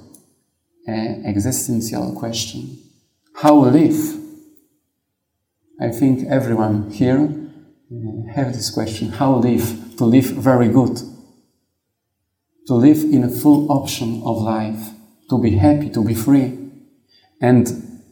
existential 0.88 2.14
question. 2.14 2.78
How 3.34 3.54
live? 3.54 4.18
I 5.80 5.90
think 5.90 6.28
everyone 6.28 6.90
here 6.90 7.20
uh, 7.20 8.32
have 8.34 8.52
this 8.52 8.70
question: 8.70 9.08
How 9.10 9.34
live? 9.34 9.96
To 9.98 10.04
live 10.04 10.24
very 10.24 10.68
good, 10.68 10.96
to 12.66 12.74
live 12.74 13.02
in 13.04 13.24
a 13.24 13.28
full 13.28 13.70
option 13.70 14.22
of 14.24 14.42
life, 14.42 14.90
to 15.30 15.40
be 15.40 15.56
happy, 15.56 15.90
to 15.90 16.04
be 16.04 16.14
free, 16.14 16.58
and 17.40 17.66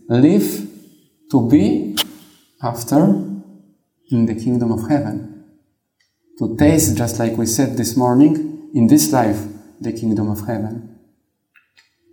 live 0.08 0.68
to 1.30 1.48
be 1.48 1.96
after 2.62 3.24
in 4.10 4.26
the 4.26 4.34
kingdom 4.34 4.72
of 4.72 4.88
heaven. 4.88 5.44
To 6.38 6.56
taste, 6.56 6.96
just 6.96 7.18
like 7.18 7.36
we 7.36 7.46
said 7.46 7.76
this 7.76 7.96
morning, 7.96 8.70
in 8.74 8.86
this 8.86 9.12
life, 9.12 9.40
the 9.80 9.92
kingdom 9.92 10.30
of 10.30 10.46
heaven. 10.46 10.99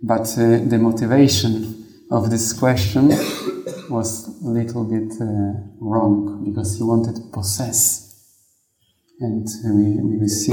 But 0.02 0.28
uh, 0.38 0.58
the 0.64 0.78
motivation 0.80 2.04
of 2.10 2.30
this 2.30 2.52
question 2.52 3.08
was 3.90 4.28
a 4.42 4.48
little 4.48 4.84
bit 4.84 5.12
uh, 5.20 5.52
wrong 5.80 6.44
because 6.44 6.76
he 6.76 6.82
wanted 6.82 7.16
to 7.16 7.22
possess. 7.32 8.04
And 9.20 9.46
we, 9.64 10.18
we 10.18 10.28
see 10.28 10.52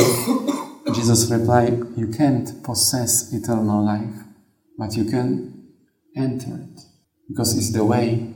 Jesus 0.94 1.30
replied, 1.32 1.98
You 1.98 2.08
can't 2.08 2.64
possess 2.64 3.34
eternal 3.34 3.84
life, 3.86 4.16
but 4.78 4.96
you 4.96 5.06
can 5.06 5.72
enter 6.16 6.56
it 6.56 6.80
because 7.28 7.58
it's 7.58 7.72
the 7.72 7.84
way 7.84 8.34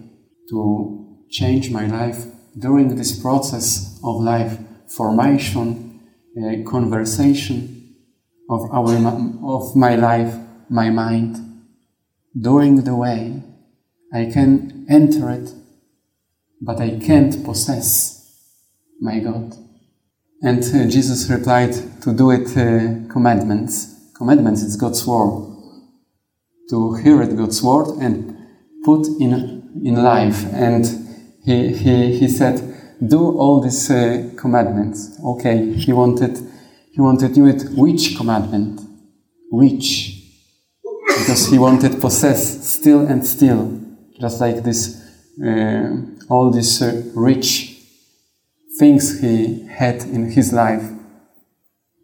to 0.49 1.25
change 1.29 1.71
my 1.71 1.85
life 1.85 2.25
during 2.57 2.95
this 2.95 3.19
process 3.19 3.99
of 4.03 4.21
life, 4.21 4.57
formation, 4.87 6.01
uh, 6.37 6.69
conversation 6.69 7.95
of, 8.49 8.61
our, 8.71 8.95
of 9.43 9.75
my 9.75 9.95
life, 9.95 10.33
my 10.69 10.89
mind. 10.89 11.37
During 12.39 12.83
the 12.83 12.95
way, 12.95 13.43
I 14.13 14.25
can 14.31 14.85
enter 14.89 15.29
it, 15.31 15.53
but 16.61 16.79
I 16.79 16.99
can't 16.99 17.43
possess 17.43 18.19
my 19.01 19.19
God. 19.19 19.55
And 20.41 20.63
uh, 20.63 20.87
Jesus 20.87 21.29
replied 21.29 21.73
to 22.01 22.13
do 22.13 22.31
it 22.31 22.47
uh, 22.55 23.11
commandments. 23.11 24.11
Commandments 24.15 24.61
is 24.61 24.75
God's 24.75 25.05
word. 25.05 25.47
To 26.69 26.95
hear 26.95 27.21
it 27.21 27.35
God's 27.35 27.61
word 27.63 27.97
and 27.99 28.37
put 28.85 29.07
in 29.19 29.81
in 29.83 29.95
life. 29.95 30.45
And 30.53 30.85
he 31.43 31.73
he 31.73 32.19
he 32.19 32.27
said, 32.27 32.61
do 33.05 33.37
all 33.37 33.61
these 33.61 33.89
uh, 33.89 34.31
commandments. 34.37 35.19
Okay, 35.23 35.73
he 35.73 35.93
wanted 35.93 36.37
he 36.91 37.01
wanted 37.01 37.29
to 37.29 37.33
do 37.33 37.47
it. 37.47 37.63
Which 37.75 38.15
commandment? 38.15 38.81
Which? 39.51 40.18
Because 41.19 41.49
he 41.49 41.59
wanted 41.59 41.99
possess 42.01 42.67
still 42.67 43.05
and 43.05 43.25
still, 43.25 43.79
just 44.19 44.41
like 44.41 44.63
this. 44.63 45.05
Uh, 45.43 45.97
all 46.29 46.51
these 46.51 46.81
uh, 46.81 47.01
rich 47.15 47.79
things 48.77 49.19
he 49.19 49.65
had 49.67 50.03
in 50.03 50.31
his 50.31 50.53
life 50.53 50.83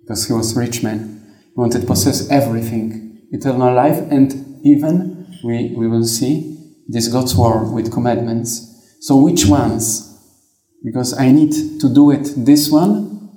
because 0.02 0.28
he 0.28 0.34
was 0.34 0.56
a 0.56 0.60
rich 0.60 0.84
man. 0.84 1.22
He 1.42 1.54
wanted 1.56 1.88
possess 1.88 2.30
everything, 2.30 3.22
eternal 3.32 3.74
life, 3.74 3.98
and 4.12 4.60
even 4.64 5.28
we, 5.44 5.74
we 5.76 5.88
will 5.88 6.04
see 6.04 6.58
this 6.88 7.08
God's 7.08 7.36
word 7.36 7.72
with 7.72 7.92
commandments. 7.92 8.98
So 9.02 9.18
which 9.18 9.46
ones? 9.46 10.12
Because 10.84 11.18
I 11.18 11.32
need 11.32 11.80
to 11.82 11.94
do 11.94 12.12
it 12.12 12.34
this 12.36 12.70
one 12.70 13.30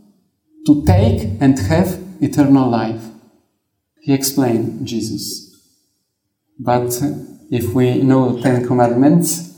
to 0.66 0.84
take 0.84 1.30
and 1.40 1.58
have 1.58 1.98
eternal 2.20 2.68
life. 2.68 3.02
He 4.00 4.12
explained 4.12 4.86
Jesus. 4.86 5.47
But 6.58 7.00
if 7.50 7.72
we 7.72 8.02
know 8.02 8.40
Ten 8.42 8.66
Commandments, 8.66 9.48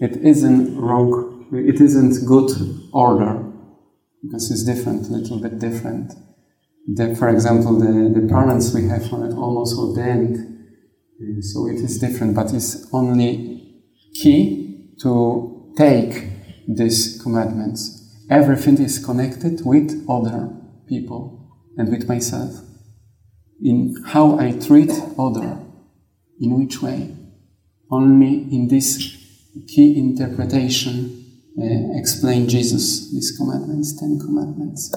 it 0.00 0.16
isn't 0.16 0.76
wrong, 0.76 1.48
it 1.52 1.80
isn't 1.80 2.26
good 2.26 2.50
order 2.92 3.44
because 4.22 4.50
it's 4.50 4.64
different, 4.64 5.08
a 5.08 5.12
little 5.12 5.40
bit 5.40 5.58
different. 5.58 6.12
The, 6.86 7.16
for 7.16 7.28
example, 7.28 7.78
the, 7.78 8.20
the 8.20 8.26
parents 8.28 8.74
we 8.74 8.88
have 8.88 9.12
are 9.12 9.32
almost 9.34 9.78
ordained, 9.78 10.36
so 11.40 11.66
it 11.68 11.76
is 11.76 11.98
different, 11.98 12.34
but 12.34 12.52
it's 12.52 12.88
only 12.92 13.82
key 14.14 14.94
to 15.00 15.72
take 15.76 16.28
these 16.68 17.20
commandments. 17.22 17.96
Everything 18.30 18.78
is 18.78 19.04
connected 19.04 19.60
with 19.64 20.04
other 20.08 20.54
people 20.88 21.50
and 21.76 21.90
with 21.90 22.08
myself. 22.08 22.60
In 23.62 23.96
how 24.06 24.38
I 24.38 24.52
treat 24.52 24.92
other, 25.18 25.58
in 26.40 26.58
which 26.58 26.80
way. 26.82 27.14
Only 27.90 28.46
in 28.52 28.68
this 28.68 29.16
key 29.66 29.98
interpretation 29.98 31.20
uh, 31.58 31.98
explain 31.98 32.48
Jesus 32.48 33.12
these 33.12 33.36
commandments, 33.36 33.98
Ten 33.98 34.18
Commandments. 34.18 34.94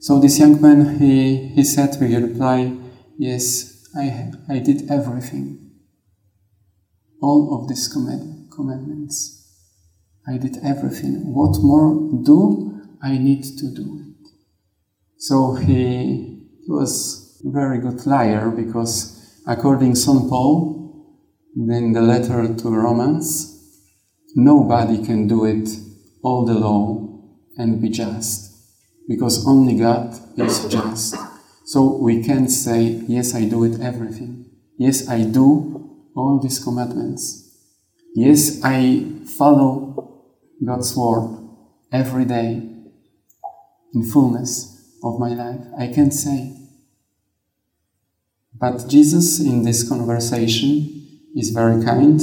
So 0.00 0.20
this 0.20 0.38
young 0.38 0.60
man, 0.60 0.98
he, 0.98 1.36
he 1.48 1.64
said 1.64 1.96
with 2.00 2.12
a 2.12 2.20
reply, 2.20 2.76
Yes, 3.18 3.86
I, 3.96 4.32
I 4.48 4.58
did 4.58 4.90
everything. 4.90 5.70
All 7.22 7.58
of 7.58 7.68
these 7.68 7.88
command, 7.88 8.50
commandments. 8.50 9.40
I 10.26 10.38
did 10.38 10.58
everything. 10.64 11.32
What 11.32 11.62
more 11.62 12.22
do 12.22 12.80
I 13.02 13.18
need 13.18 13.44
to 13.58 13.74
do? 13.74 14.14
So 15.18 15.54
he, 15.54 16.48
he 16.64 16.70
was 16.70 17.40
a 17.46 17.50
very 17.50 17.78
good 17.78 18.06
liar 18.06 18.50
because 18.50 19.23
according 19.46 19.94
to 19.94 20.00
St. 20.00 20.28
Paul, 20.28 20.74
in 21.56 21.92
the 21.92 22.00
letter 22.00 22.52
to 22.52 22.68
Romans, 22.68 23.80
nobody 24.34 25.04
can 25.04 25.28
do 25.28 25.44
it 25.44 25.68
all 26.22 26.44
the 26.44 26.54
law 26.54 27.04
and 27.56 27.80
be 27.80 27.88
just 27.88 28.54
because 29.08 29.46
only 29.46 29.76
God 29.78 30.18
is 30.36 30.66
just. 30.66 31.16
So 31.66 31.96
we 31.96 32.22
can't 32.22 32.50
say, 32.50 33.02
Yes, 33.06 33.34
I 33.34 33.44
do 33.44 33.64
it 33.64 33.80
everything. 33.80 34.50
Yes, 34.76 35.08
I 35.08 35.22
do 35.22 36.10
all 36.16 36.40
these 36.42 36.62
commandments. 36.62 37.56
Yes, 38.14 38.60
I 38.64 39.06
follow 39.38 40.24
God's 40.64 40.96
word 40.96 41.48
every 41.92 42.24
day 42.24 42.62
in 43.94 44.10
fullness 44.10 44.98
of 45.02 45.18
my 45.18 45.30
life. 45.30 45.60
I 45.78 45.88
can't 45.88 46.12
say. 46.12 46.63
But 48.54 48.88
Jesus 48.88 49.40
in 49.40 49.62
this 49.62 49.88
conversation 49.88 51.20
is 51.36 51.50
very 51.50 51.84
kind, 51.84 52.20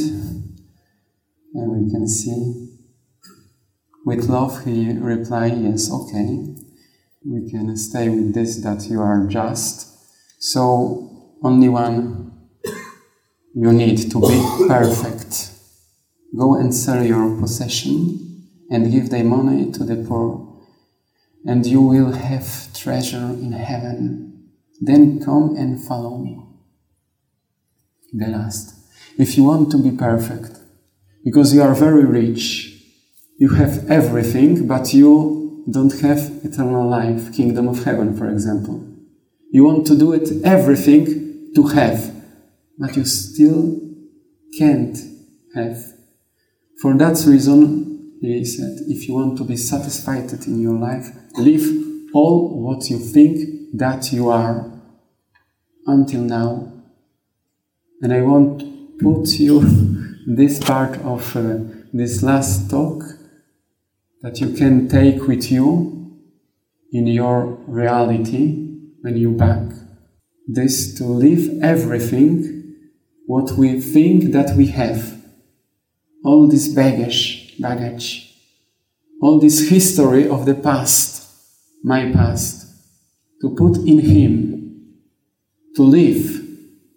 and 1.54 1.86
we 1.86 1.92
can 1.92 2.08
see 2.08 2.70
with 4.04 4.30
love, 4.30 4.66
he 4.66 4.92
replied, 4.94 5.58
Yes, 5.58 5.92
okay, 5.92 6.56
we 7.24 7.50
can 7.52 7.76
stay 7.78 8.10
with 8.10 8.34
this 8.34 8.58
that 8.64 8.88
you 8.90 9.00
are 9.00 9.28
just. 9.28 9.88
So, 10.40 11.38
only 11.44 11.70
one 11.70 12.50
you 13.54 13.72
need 13.72 14.10
to 14.12 14.20
be 14.20 14.68
perfect. 14.68 15.52
Go 16.36 16.56
and 16.56 16.74
sell 16.74 17.04
your 17.04 17.38
possession 17.40 18.48
and 18.72 18.92
give 18.92 19.12
the 19.12 19.24
money 19.24 19.72
to 19.72 19.84
the 19.84 19.98
poor, 20.08 20.62
and 21.46 21.66
you 21.66 21.82
will 21.82 22.14
have 22.14 22.74
treasure 22.74 23.18
in 23.18 23.52
heaven. 23.52 24.31
Then 24.82 25.24
come 25.24 25.56
and 25.56 25.82
follow 25.82 26.18
me. 26.18 26.44
The 28.12 28.28
last. 28.28 28.76
If 29.18 29.38
you 29.38 29.44
want 29.44 29.72
to 29.72 29.78
be 29.78 29.92
perfect, 29.96 30.58
because 31.24 31.54
you 31.54 31.62
are 31.62 31.76
very 31.76 32.04
rich, 32.04 32.84
you 33.38 33.50
have 33.50 33.90
everything, 33.90 34.68
but 34.68 34.94
you 34.94 35.64
don't 35.70 35.94
have 36.02 36.20
eternal 36.44 36.90
life, 36.90 37.32
kingdom 37.32 37.68
of 37.68 37.84
heaven, 37.84 38.18
for 38.18 38.28
example. 38.28 38.88
You 39.52 39.66
want 39.66 39.86
to 39.88 39.98
do 39.98 40.14
it 40.14 40.30
everything 40.44 41.52
to 41.54 41.68
have, 41.68 42.12
but 42.80 42.98
you 42.98 43.06
still 43.06 43.80
can't 44.58 44.98
have. 45.54 45.78
For 46.82 46.98
that 46.98 47.24
reason, 47.28 48.18
he 48.20 48.46
said, 48.46 48.80
if 48.88 49.08
you 49.08 49.14
want 49.14 49.38
to 49.38 49.44
be 49.44 49.58
satisfied 49.58 50.32
in 50.48 50.60
your 50.60 50.78
life, 50.78 51.08
live 51.38 51.91
all 52.14 52.62
what 52.62 52.90
you 52.90 53.00
think 53.00 53.78
that 53.78 54.12
you 54.12 54.30
are 54.30 54.72
until 55.86 56.22
now. 56.22 56.72
And 58.02 58.14
I 58.14 58.22
want 58.22 59.00
put 59.00 59.28
you 59.40 59.62
this 60.28 60.60
part 60.60 60.98
of 61.00 61.36
uh, 61.36 61.60
this 61.94 62.24
last 62.24 62.70
talk 62.70 63.04
that 64.22 64.40
you 64.40 64.54
can 64.54 64.88
take 64.88 65.28
with 65.28 65.52
you 65.52 66.20
in 66.92 67.08
your 67.08 67.46
reality 67.68 68.68
when 69.02 69.18
you 69.18 69.32
back. 69.32 69.72
This 70.48 70.94
to 70.96 71.06
leave 71.06 71.64
everything 71.64 72.76
what 73.26 73.52
we 73.54 73.80
think 73.80 74.32
that 74.34 74.56
we 74.56 74.68
have. 74.68 75.18
All 76.24 76.48
this 76.48 76.68
baggage, 76.68 77.58
baggage, 77.60 78.36
all 79.22 79.40
this 79.40 79.70
history 79.70 80.28
of 80.28 80.46
the 80.46 80.54
past, 80.54 81.21
my 81.84 82.12
past, 82.12 82.68
to 83.42 83.56
put 83.56 83.78
in 83.78 84.00
Him, 84.00 84.98
to 85.76 85.84
live, 85.84 86.42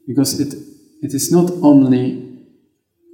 because 0.07 0.40
it, 0.40 0.55
it 1.03 1.14
is 1.14 1.33
not 1.33 1.51
only 1.62 2.38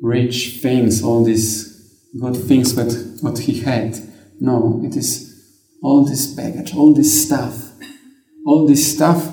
rich 0.02 0.60
things, 0.62 1.02
all 1.02 1.24
these 1.24 2.08
good 2.18 2.36
things 2.36 2.74
that 2.74 3.18
what 3.22 3.38
He 3.38 3.60
had. 3.60 3.96
No, 4.40 4.80
it 4.84 4.96
is 4.96 5.30
all 5.82 6.04
this 6.04 6.26
baggage, 6.26 6.74
all 6.74 6.94
this 6.94 7.26
stuff, 7.26 7.72
all 8.46 8.66
this 8.66 8.94
stuff 8.94 9.24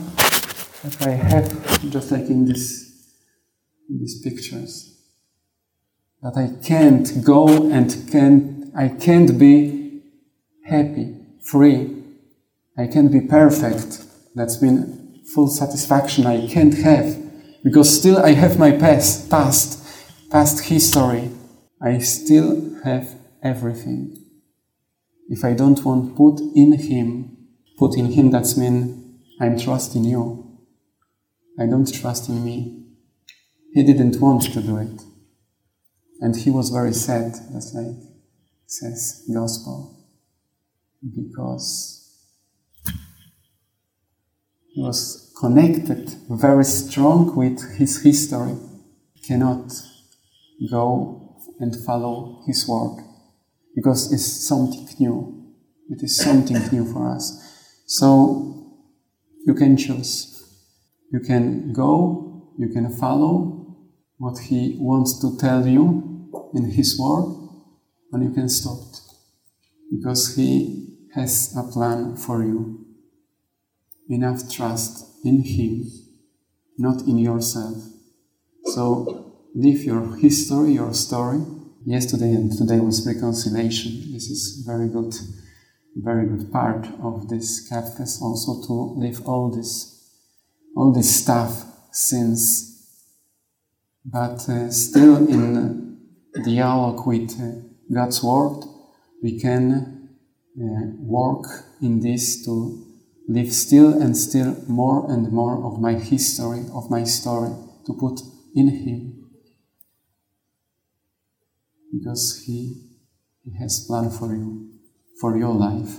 that 0.84 1.08
I 1.08 1.12
have, 1.12 1.89
just 1.89 2.12
like 2.12 2.28
in 2.30 2.45
this, 2.45 3.13
in 3.89 4.00
these 4.00 4.21
pictures, 4.21 5.02
that 6.21 6.36
I 6.38 6.63
can't 6.63 7.23
go 7.23 7.69
and 7.71 8.10
can't 8.12 8.58
I 8.76 8.89
can't 8.89 9.39
be 9.39 10.04
happy, 10.63 11.15
free, 11.41 11.96
I 12.77 12.87
can't 12.87 13.11
be 13.11 13.21
perfect. 13.21 14.05
That's 14.35 14.57
been 14.57 15.23
full 15.33 15.47
satisfaction 15.47 16.25
I 16.25 16.47
can't 16.47 16.77
have 16.77 17.17
because 17.63 17.97
still 17.99 18.17
I 18.19 18.33
have 18.33 18.59
my 18.59 18.71
past, 18.71 19.29
past, 19.29 19.83
past 20.29 20.65
history. 20.65 21.31
I 21.81 21.97
still 21.99 22.79
have 22.83 23.15
everything. 23.43 24.23
If 25.29 25.43
I 25.43 25.53
don't 25.53 25.83
want 25.83 26.15
put 26.15 26.39
in 26.55 26.73
Him, 26.73 27.37
put 27.77 27.97
in 27.97 28.11
Him, 28.11 28.31
that's 28.31 28.55
mean 28.57 29.19
I'm 29.41 29.59
trusting 29.59 30.05
you. 30.05 30.59
I 31.59 31.65
don't 31.65 31.91
trust 31.91 32.29
in 32.29 32.45
me. 32.45 32.85
He 33.73 33.83
didn't 33.83 34.21
want 34.21 34.43
to 34.53 34.61
do 34.61 34.77
it. 34.77 35.01
And 36.19 36.35
he 36.35 36.49
was 36.49 36.69
very 36.69 36.93
sad, 36.93 37.33
that's 37.51 37.73
like 37.73 37.95
says 38.65 39.23
gospel. 39.33 39.95
Because 41.03 41.96
he 44.77 44.83
was 44.83 45.33
connected 45.39 46.07
very 46.29 46.63
strong 46.63 47.35
with 47.35 47.59
his 47.77 48.03
history, 48.03 48.55
cannot 49.25 49.73
go 50.69 51.35
and 51.59 51.75
follow 51.83 52.43
his 52.45 52.67
work 52.67 52.99
because 53.75 54.13
it's 54.13 54.47
something 54.47 54.87
new. 54.99 55.51
It 55.89 56.03
is 56.03 56.15
something 56.15 56.59
new 56.71 56.85
for 56.93 57.09
us. 57.09 57.25
So 57.87 58.77
you 59.47 59.55
can 59.55 59.77
choose. 59.77 60.45
You 61.11 61.21
can 61.21 61.73
go, 61.73 62.53
you 62.59 62.69
can 62.69 62.95
follow 62.95 63.75
what 64.19 64.37
he 64.37 64.77
wants 64.79 65.19
to 65.21 65.39
tell 65.39 65.65
you 65.65 66.29
in 66.53 66.69
his 66.69 66.99
word, 66.99 67.35
and 68.11 68.23
you 68.23 68.31
can 68.31 68.47
stop 68.47 68.77
because 69.89 70.35
he 70.35 70.99
has 71.15 71.55
a 71.57 71.63
plan 71.63 72.15
for 72.15 72.43
you 72.43 72.87
enough 74.10 74.52
trust 74.52 75.26
in 75.26 75.43
Him, 75.43 75.91
not 76.78 77.02
in 77.02 77.17
yourself. 77.17 77.78
So 78.65 79.34
live 79.56 79.84
your 79.84 80.15
history, 80.17 80.74
your 80.74 80.93
story. 80.93 81.41
Yesterday 81.86 82.32
and 82.32 82.52
today 82.52 82.80
was 82.80 83.08
reconciliation. 83.08 84.12
This 84.12 84.30
is 84.30 84.63
very 84.65 84.89
good, 84.89 85.15
very 85.96 86.28
good 86.28 86.52
part 86.52 86.86
of 87.02 87.30
this 87.30 87.67
catechist 87.70 88.22
also 88.22 88.62
to 88.67 88.74
live 89.00 89.26
all 89.26 89.50
this, 89.50 90.12
all 90.76 90.91
this 90.91 91.24
stuff, 91.24 91.63
sins, 91.91 92.78
but 94.10 94.48
uh, 94.50 94.70
still 94.72 95.17
in 95.28 95.98
dialogue 96.46 97.06
with 97.06 97.32
uh, 97.41 97.60
God's 97.93 98.24
word, 98.24 98.63
we 99.22 99.39
can 99.39 100.10
uh, 100.58 100.88
work 101.00 101.46
in 101.82 102.00
this 102.00 102.46
to 102.46 102.87
live 103.27 103.51
still 103.51 103.93
and 104.01 104.15
still 104.15 104.55
more 104.67 105.11
and 105.11 105.31
more 105.31 105.63
of 105.65 105.79
my 105.79 105.93
history, 105.93 106.65
of 106.73 106.89
my 106.89 107.03
story, 107.03 107.51
to 107.85 107.93
put 107.93 108.21
in 108.55 108.69
Him. 108.69 109.29
Because 111.91 112.43
He, 112.45 112.89
he 113.43 113.57
has 113.59 113.85
plan 113.85 114.09
for 114.09 114.33
you, 114.33 114.69
for 115.19 115.37
your 115.37 115.53
life. 115.53 115.97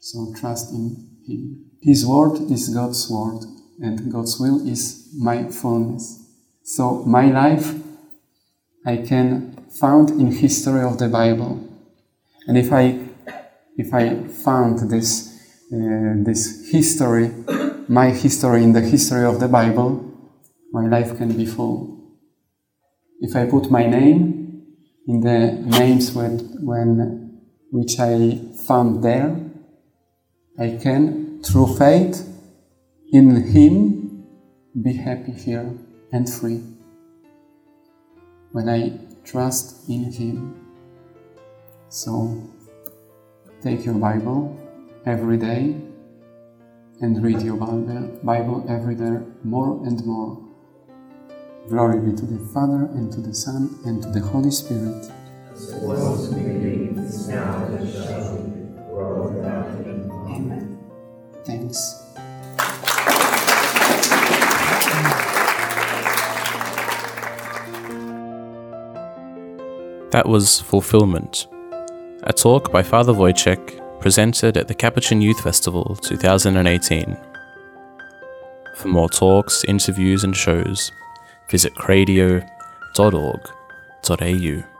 So 0.00 0.32
trust 0.36 0.72
in 0.72 1.18
Him. 1.26 1.70
His 1.82 2.06
word 2.06 2.50
is 2.50 2.68
God's 2.68 3.10
word, 3.10 3.44
and 3.80 4.12
God's 4.12 4.38
will 4.38 4.66
is 4.66 5.12
my 5.16 5.48
fullness. 5.48 6.24
So 6.62 7.04
my 7.04 7.26
life 7.26 7.74
I 8.86 8.98
can 8.98 9.66
found 9.70 10.10
in 10.10 10.30
history 10.30 10.82
of 10.82 10.98
the 10.98 11.08
Bible. 11.08 11.68
And 12.46 12.58
if 12.58 12.72
I 12.72 13.00
if 13.76 13.92
I 13.92 14.28
found 14.28 14.90
this 14.90 15.33
Uh, 15.74 16.22
this 16.22 16.70
history, 16.70 17.32
my 17.88 18.10
history 18.10 18.62
in 18.62 18.72
the 18.72 18.80
history 18.80 19.24
of 19.24 19.40
the 19.40 19.48
Bible, 19.48 20.04
my 20.70 20.86
life 20.86 21.16
can 21.16 21.36
be 21.36 21.46
full. 21.46 21.98
If 23.20 23.34
I 23.34 23.46
put 23.46 23.72
my 23.72 23.84
name 23.84 24.62
in 25.08 25.20
the 25.20 25.52
names 25.78 26.12
when, 26.12 26.38
when 26.64 27.40
which 27.72 27.98
I 27.98 28.38
found 28.68 29.02
there, 29.02 29.34
I 30.60 30.78
can, 30.80 31.42
through 31.42 31.76
faith 31.76 32.22
in 33.12 33.42
Him, 33.42 34.26
be 34.80 34.92
happy 34.92 35.32
here 35.32 35.76
and 36.12 36.32
free. 36.32 36.62
When 38.52 38.68
I 38.68 39.00
trust 39.24 39.88
in 39.88 40.12
Him. 40.12 40.54
So, 41.88 42.48
take 43.60 43.84
your 43.84 43.94
Bible 43.94 44.63
every 45.06 45.36
day 45.36 45.76
and 47.00 47.22
read 47.22 47.42
your 47.42 47.56
Bible 47.56 48.64
every 48.68 48.94
day 48.94 49.18
more 49.42 49.84
and 49.86 50.04
more. 50.06 50.40
Glory 51.68 52.00
be 52.00 52.16
to 52.16 52.26
the 52.26 52.38
Father, 52.52 52.88
and 52.94 53.12
to 53.12 53.20
the 53.20 53.34
Son, 53.34 53.78
and 53.84 54.02
to 54.02 54.08
the 54.10 54.20
Holy 54.20 54.50
Spirit. 54.50 55.10
Amen. 60.28 60.78
Thanks. 61.44 62.00
That 70.12 70.28
was 70.28 70.60
Fulfillment, 70.60 71.46
a 72.22 72.32
talk 72.32 72.70
by 72.70 72.82
Father 72.82 73.12
Wojciech 73.12 73.83
presented 74.04 74.56
at 74.58 74.68
the 74.68 74.74
Capuchin 74.74 75.22
Youth 75.22 75.40
Festival 75.40 75.96
2018. 76.02 77.16
For 78.76 78.88
more 78.88 79.08
talks, 79.08 79.64
interviews, 79.64 80.24
and 80.24 80.36
shows, 80.36 80.92
visit 81.48 81.74
cradio.org.au. 81.76 84.73